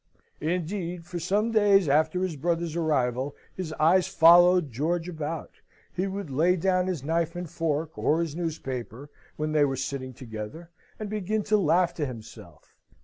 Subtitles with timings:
[0.39, 5.51] Indeed, for some days after his brother's arrival his eyes followed George about:
[5.93, 10.11] he would lay down his knife and fork, or his newspaper, when they were sitting
[10.15, 12.75] together, and begin to laugh to himself.